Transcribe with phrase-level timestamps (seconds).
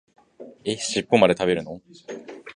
[0.65, 1.79] え、しっぽまで食べるの？